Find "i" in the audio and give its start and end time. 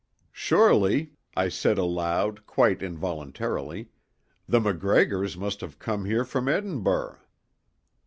1.35-1.47